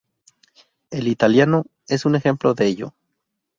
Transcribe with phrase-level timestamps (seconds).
[0.89, 2.93] El italiano es un ejemplo de ello.